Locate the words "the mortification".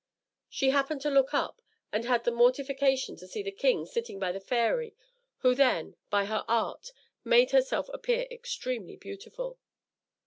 2.23-3.15